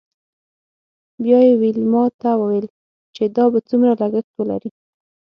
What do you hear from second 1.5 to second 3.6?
ویلما ته وویل چې دا به